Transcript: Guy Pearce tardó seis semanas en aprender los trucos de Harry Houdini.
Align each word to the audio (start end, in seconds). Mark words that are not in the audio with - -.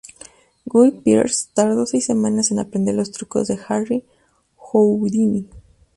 Guy 0.67 0.89
Pearce 0.89 1.49
tardó 1.53 1.85
seis 1.85 2.05
semanas 2.05 2.49
en 2.49 2.57
aprender 2.57 2.95
los 2.95 3.11
trucos 3.11 3.47
de 3.47 3.59
Harry 3.67 4.03
Houdini. 4.73 5.47